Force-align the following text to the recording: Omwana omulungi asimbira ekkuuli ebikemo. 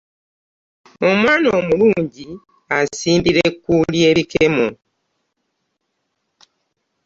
Omwana 1.09 1.47
omulungi 1.59 2.27
asimbira 2.77 3.39
ekkuuli 3.49 3.99
ebikemo. 4.09 4.67